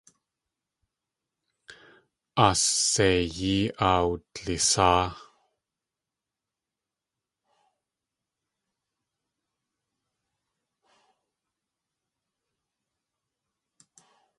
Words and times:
Aas 2.45 2.61
seiyí 2.91 3.57
áa 3.89 3.99
wdlisáa. 4.09 5.05